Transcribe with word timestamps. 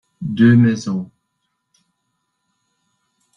deux 0.33 0.55
maisons. 0.57 1.11